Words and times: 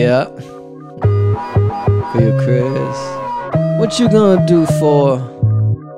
Yeah. 0.00 0.24
For 2.10 2.20
you, 2.22 2.32
Chris. 2.40 2.98
What 3.78 3.98
you 3.98 4.08
gonna 4.08 4.46
do 4.46 4.64
for 4.80 5.18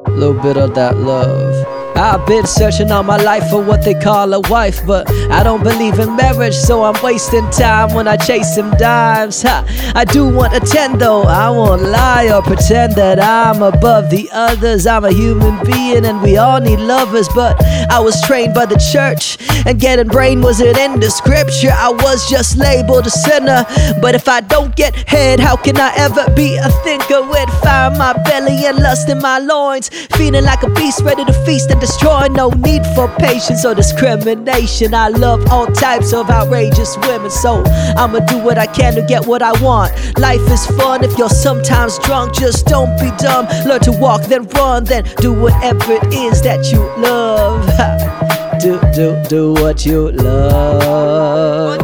a 0.07 0.11
little 0.11 0.43
bit 0.43 0.57
of 0.57 0.75
that 0.75 0.97
love? 0.97 1.82
I've 1.95 2.27
been 2.27 2.47
searching 2.47 2.91
all 2.91 3.03
my 3.03 3.17
life 3.17 3.49
for 3.51 3.63
what 3.63 3.85
they 3.85 3.95
call 3.95 4.33
a 4.33 4.41
wife, 4.41 4.85
but 4.87 5.11
I 5.31 5.43
don't 5.43 5.63
believe 5.63 5.99
in 5.99 6.17
marriage, 6.17 6.55
so 6.55 6.85
I'm 6.85 7.01
wasting 7.03 7.49
time 7.51 7.95
when 7.95 8.09
I 8.09 8.17
chase 8.17 8.55
them 8.57 8.71
dimes. 8.73 9.43
Ha, 9.43 9.93
I 9.95 10.05
do 10.05 10.29
want 10.29 10.55
a 10.55 10.61
10 10.61 10.99
though, 10.99 11.23
I 11.23 11.51
won't 11.51 11.83
lie 11.83 12.31
or 12.33 12.43
pretend 12.43 12.95
that 12.95 13.21
I'm 13.21 13.63
above 13.63 14.11
the 14.11 14.29
others. 14.33 14.87
I'm 14.87 15.05
a 15.05 15.13
human 15.13 15.65
being 15.65 16.07
and 16.07 16.23
we 16.23 16.39
all 16.39 16.61
need 16.61 16.81
lovers, 16.81 17.29
but 17.35 17.63
I 17.91 18.01
was 18.01 18.21
trained 18.23 18.55
by 18.55 18.67
the 18.67 18.79
church, 18.93 19.37
and 19.67 19.79
getting 19.79 20.09
brain 20.09 20.41
wasn't 20.41 20.79
in 20.79 20.99
the 20.99 21.11
scripture. 21.11 21.73
I 21.73 21.91
was 21.91 22.29
just 22.29 22.57
labeled 22.57 23.07
a 23.07 23.11
sinner, 23.11 23.65
but 24.01 24.15
if 24.15 24.29
I 24.29 24.41
don't 24.41 24.75
get 24.77 24.95
head, 25.09 25.41
how 25.41 25.57
can 25.57 25.77
I 25.77 25.93
ever 25.97 26.31
be 26.35 26.57
a 26.57 26.71
thinker 26.85 27.23
with 27.23 27.51
fire 27.61 27.93
in 27.93 27.99
my 27.99 28.13
belly 28.25 28.67
and 28.67 28.79
lust 28.79 29.09
in 29.09 29.19
my 29.19 29.39
loins? 29.39 29.89
Feeling 30.17 30.45
like 30.45 30.63
a 30.63 30.71
beast 30.71 31.03
ready 31.03 31.25
to 31.25 31.33
feast 31.45 31.71
and 31.71 31.82
destroy. 31.83 32.29
No 32.29 32.49
need 32.51 32.87
for 32.95 33.09
patience 33.19 33.65
or 33.65 33.75
discrimination. 33.75 34.95
I 34.95 35.09
love 35.09 35.51
all 35.51 35.67
types 35.67 36.13
of 36.13 36.31
outrageous 36.31 36.97
women, 36.99 37.31
so 37.31 37.63
I'ma 37.97 38.21
do 38.21 38.39
what 38.39 38.57
I 38.57 38.67
can 38.67 38.95
to 38.95 39.03
get 39.03 39.27
what 39.27 39.43
I 39.43 39.53
want. 39.61 39.91
Life 40.17 40.47
is 40.49 40.65
fun 40.79 41.03
if 41.03 41.19
you're 41.19 41.29
sometimes 41.29 41.99
drunk, 41.99 42.35
just 42.35 42.67
don't 42.67 42.97
be 43.01 43.11
dumb. 43.19 43.47
Learn 43.67 43.81
to 43.81 43.93
walk, 43.93 44.23
then 44.23 44.47
run, 44.51 44.85
then 44.85 45.03
do 45.17 45.33
whatever 45.33 45.95
it 45.95 46.15
is 46.15 46.41
that 46.43 46.71
you 46.71 46.79
love. 47.03 47.67
do, 48.63 48.81
do, 48.95 49.07
do 49.29 49.53
what 49.61 49.85
you 49.85 50.13
love. 50.13 51.79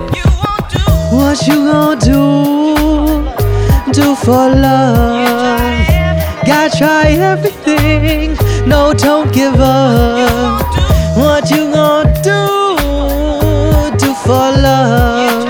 What 1.13 1.47
you 1.49 1.57
gonna 1.71 2.01
do? 2.01 3.93
Do 3.93 4.15
for 4.15 4.49
love. 4.49 5.27
Gotta 6.47 6.77
try 6.79 7.07
everything. 7.33 8.48
No, 8.69 8.93
don't 8.93 9.33
give 9.33 9.55
up. 9.61 10.61
What 11.17 11.51
you 11.51 11.73
gonna 11.73 12.13
do? 12.23 12.77
Do 13.97 14.13
for 14.25 14.53
love. 14.67 15.47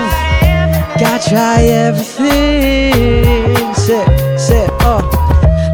Gotta 0.97 1.29
try 1.29 1.63
everything. 1.63 3.58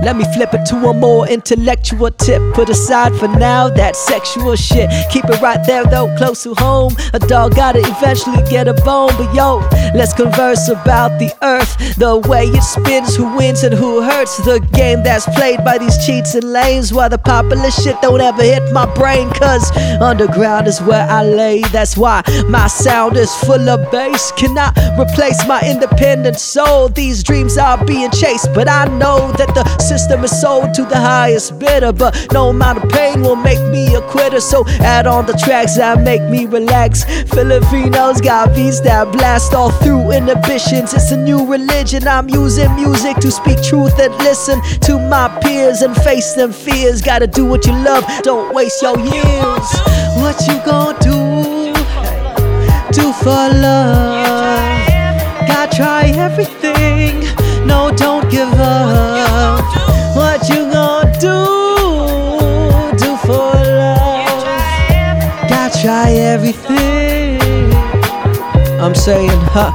Let 0.06 0.18
me 0.18 0.26
flip 0.36 0.54
it 0.54 0.68
to 0.68 0.76
a 0.88 0.94
more 0.94 1.28
intellectual 1.28 2.12
tip. 2.12 2.40
Put 2.54 2.70
aside 2.70 3.16
for 3.16 3.28
now 3.28 3.70
that 3.70 3.96
sexual 3.96 4.56
shit. 4.56 4.88
Keep 5.10 5.26
it 5.26 5.42
right 5.42 5.60
there 5.66 5.84
though, 5.84 6.16
close 6.16 6.44
to 6.44 6.54
home. 6.54 6.96
A 7.14 7.18
dog 7.20 7.56
gotta 7.56 7.80
eventually 7.80 8.44
get 8.48 8.68
a 8.68 8.76
bone. 8.86 9.10
But 9.18 9.34
yo, 9.34 9.68
let's 9.96 10.14
converse 10.14 10.70
about 10.70 11.18
the 11.18 11.34
earth. 11.42 11.76
The 11.98 12.18
way 12.30 12.46
it 12.46 12.62
spins, 12.62 13.16
who 13.16 13.36
wins 13.36 13.64
and 13.64 13.74
who 13.74 14.04
hurts. 14.04 14.38
The 14.46 14.60
game 14.74 15.02
that's 15.02 15.26
played 15.36 15.66
by 15.66 15.80
these 15.80 15.98
cheats 16.06 16.36
and 16.36 16.54
lanes. 16.54 16.94
While 16.94 17.10
the 17.10 17.18
popular 17.18 17.72
shit 17.72 18.00
don't 18.04 18.22
ever 18.22 18.44
hit 18.44 18.72
my 18.72 18.86
brain. 18.94 19.32
Cause 19.32 19.76
underground 20.00 20.68
is 20.68 20.80
where 20.84 21.10
I 21.10 21.24
lay. 21.24 21.62
That's 21.72 21.98
why 21.98 22.22
my 22.48 22.68
sound 22.68 23.18
is 23.18 23.34
full 23.38 23.68
of 23.70 23.90
bass. 23.90 24.32
Cannot 24.34 24.78
replace 25.00 25.48
my 25.48 25.62
independent 25.68 26.38
soul. 26.38 26.90
These 26.90 27.24
dreams 27.24 27.58
are 27.58 27.84
being 27.84 28.12
chased. 28.12 28.54
But 28.54 28.70
I 28.70 28.86
know 28.86 29.32
that 29.32 29.50
the 29.56 29.64
system 29.98 30.26
is 30.26 30.42
sold 30.42 30.74
to 30.74 30.84
the 30.84 30.98
highest 30.98 31.58
bidder. 31.58 31.94
But 31.94 32.28
no 32.34 32.50
amount 32.50 32.84
of 32.84 32.90
pain 32.90 33.22
will 33.22 33.38
make 33.38 33.64
me 33.72 33.96
a 33.96 34.02
quitter. 34.02 34.42
So 34.42 34.68
add 34.96 35.08
on 35.08 35.26
the 35.26 35.38
tracks 35.46 35.78
that 35.78 36.02
make 36.02 36.24
me 36.24 36.46
relax. 36.46 37.06
Filipinos 37.36 38.20
got 38.20 38.54
beats 38.56 38.82
that 38.82 39.12
blast 39.14 39.54
all 39.54 39.72
through 39.82 40.12
inhibitions. 40.12 40.94
It's 40.94 41.12
a 41.12 41.18
new 41.30 41.42
religion. 41.46 42.08
I'm 42.08 42.28
using 42.30 42.76
music 42.76 43.16
to 43.24 43.32
speak 43.32 43.60
truth 43.64 43.98
and 44.00 44.14
listen 44.30 44.58
to 44.88 44.94
my 45.00 45.28
peers 45.42 45.82
and 45.82 45.96
face 46.08 46.34
them 46.34 46.52
fears. 46.52 47.02
Gotta 47.02 47.28
do 47.28 47.46
what 47.46 47.66
you 47.66 47.74
love, 47.90 48.04
don't 48.22 48.54
waste 48.54 48.82
your 48.82 49.00
years. 49.00 49.68
What 50.22 50.38
you 50.48 50.58
gonna 50.66 51.00
do? 51.00 51.20
Do 52.98 53.14
for 53.24 53.46
love. 53.66 54.88
Gotta 55.48 55.78
try 55.78 56.04
everything. 56.28 57.14
No, 57.66 57.92
don't 57.96 58.30
give 58.30 58.54
up. 58.60 59.15
I'm 65.88 66.25
saying, 69.06 69.30
huh? 69.54 69.72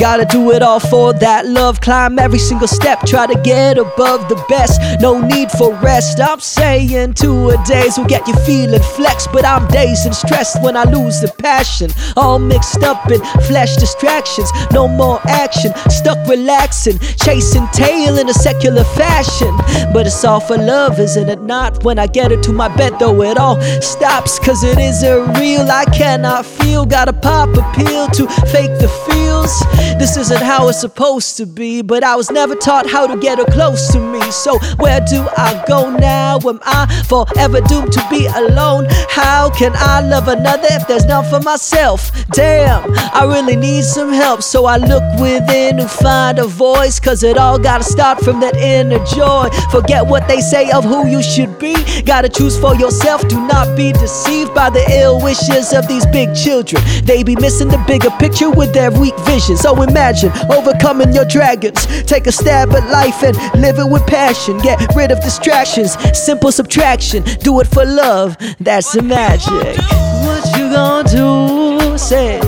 Gotta 0.00 0.24
do 0.24 0.50
it 0.50 0.60
all 0.60 0.80
for 0.80 1.12
that 1.12 1.46
love. 1.46 1.80
Climb 1.80 2.18
every 2.18 2.40
single 2.40 2.66
step, 2.66 2.98
try 3.06 3.28
to 3.28 3.40
get 3.42 3.78
above 3.78 4.28
the 4.28 4.34
best. 4.48 4.80
No 5.00 5.20
need 5.20 5.52
for 5.52 5.72
rest. 5.74 6.20
I'm 6.20 6.40
saying 6.40 7.14
two 7.14 7.50
a 7.50 7.64
days 7.64 7.96
will 7.96 8.06
get 8.06 8.26
you 8.26 8.34
feeling 8.44 8.82
flex, 8.82 9.28
but 9.28 9.44
I'm 9.44 9.68
dazed 9.68 10.06
and 10.06 10.14
stressed 10.14 10.60
when 10.62 10.76
I 10.76 10.82
lose 10.82 11.20
the 11.20 11.32
passion. 11.38 11.90
All 12.16 12.40
mixed 12.40 12.82
up 12.82 13.08
in 13.08 13.20
flesh 13.46 13.76
distractions. 13.76 14.50
No 14.72 14.88
more 14.88 15.20
action, 15.28 15.72
stuck 15.88 16.18
relaxing, 16.26 16.98
chasing 16.98 17.68
tail 17.68 18.18
in 18.18 18.28
a 18.28 18.34
secular 18.34 18.84
fashion. 18.98 19.54
But 19.92 20.08
it's 20.08 20.24
all 20.24 20.40
for 20.40 20.56
love, 20.58 20.98
isn't 20.98 21.28
it 21.28 21.42
not? 21.42 21.84
When 21.84 22.00
I 22.00 22.08
get 22.08 22.32
it 22.32 22.42
to 22.44 22.52
my 22.52 22.74
bed, 22.76 22.98
though, 22.98 23.22
it 23.22 23.38
all 23.38 23.60
stops, 23.80 24.40
cause 24.40 24.64
it 24.64 24.78
isn't 24.78 25.38
real. 25.38 25.70
I 25.70 25.84
cannot 25.84 26.44
feel, 26.44 26.84
gotta 26.84 27.12
pop 27.12 27.50
a 27.50 27.62
pill 27.74 28.08
to 28.08 28.26
fake 28.50 28.71
the 28.78 28.88
feels. 29.06 29.60
This 29.98 30.16
isn't 30.16 30.42
how 30.42 30.68
it's 30.68 30.80
supposed 30.80 31.36
to 31.36 31.46
be, 31.46 31.80
but 31.82 32.02
I 32.02 32.16
was 32.16 32.30
never 32.30 32.54
taught 32.54 32.88
how 32.88 33.06
to 33.06 33.16
get 33.16 33.38
her 33.38 33.44
close 33.44 33.92
to 33.92 34.00
me. 34.00 34.20
So, 34.30 34.58
where 34.76 35.00
do 35.00 35.26
I 35.36 35.62
go 35.68 35.90
now? 35.90 36.38
Am 36.44 36.58
I 36.64 37.04
forever 37.08 37.60
doomed 37.60 37.92
to 37.92 38.06
be 38.10 38.26
alone? 38.26 38.86
How 39.08 39.50
can 39.50 39.72
I 39.76 40.00
love 40.00 40.28
another 40.28 40.66
if 40.70 40.88
there's 40.88 41.04
none 41.04 41.24
for 41.30 41.40
myself? 41.40 42.10
Damn, 42.32 42.92
I 43.14 43.24
really 43.24 43.56
need 43.56 43.84
some 43.84 44.12
help. 44.12 44.42
So, 44.42 44.64
I 44.64 44.78
look 44.78 45.04
within 45.20 45.76
to 45.76 45.88
find 45.88 46.38
a 46.38 46.46
voice, 46.46 46.98
cause 46.98 47.22
it 47.22 47.36
all 47.36 47.58
gotta 47.58 47.84
start 47.84 48.20
from 48.24 48.40
that 48.40 48.56
inner 48.56 49.04
joy. 49.04 49.48
Forget 49.70 50.06
what 50.06 50.26
they 50.26 50.40
say 50.40 50.70
of 50.70 50.84
who 50.84 51.06
you 51.06 51.22
should 51.22 51.58
be. 51.58 51.74
Gotta 52.02 52.28
choose 52.28 52.58
for 52.58 52.74
yourself. 52.74 53.26
Do 53.28 53.46
not 53.46 53.76
be 53.76 53.92
deceived 53.92 54.54
by 54.54 54.70
the 54.70 54.84
ill 55.00 55.20
wishes 55.22 55.72
of 55.72 55.86
these 55.86 56.06
big 56.06 56.34
children. 56.34 56.82
They 57.04 57.22
be 57.22 57.36
missing 57.36 57.68
the 57.68 57.82
bigger 57.86 58.10
picture 58.18 58.50
with 58.62 58.72
their 58.72 58.92
weak 58.92 59.18
vision. 59.20 59.56
So 59.56 59.82
imagine 59.82 60.30
overcoming 60.48 61.12
your 61.12 61.24
dragons. 61.24 61.84
Take 62.04 62.28
a 62.28 62.32
stab 62.32 62.70
at 62.70 62.88
life 62.90 63.24
and 63.24 63.36
live 63.60 63.78
it 63.80 63.88
with 63.90 64.06
passion. 64.06 64.58
Get 64.58 64.78
rid 64.94 65.10
of 65.10 65.20
distractions, 65.20 65.96
simple 66.16 66.52
subtraction. 66.52 67.24
Do 67.40 67.58
it 67.60 67.66
for 67.66 67.84
love, 67.84 68.36
that's 68.60 68.92
the 68.92 69.02
magic. 69.02 69.76
What 70.24 70.44
you 70.56 70.70
gonna 70.70 71.08
do? 71.08 71.98
Say, 71.98 72.38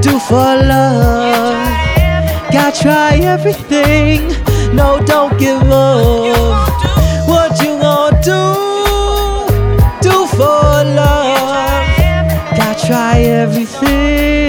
do 0.00 0.20
for 0.20 0.50
love. 0.72 1.56
Gotta 2.52 2.80
try 2.80 3.16
everything. 3.34 4.20
No, 4.72 5.02
don't 5.04 5.36
give 5.36 5.62
up. 5.62 6.68
What 7.32 7.50
you 7.60 7.72
gonna 7.86 8.22
do? 8.22 8.42
Do 10.06 10.26
for 10.36 10.68
love. 11.00 11.84
Gotta 12.56 12.86
try 12.86 13.18
everything. 13.22 14.45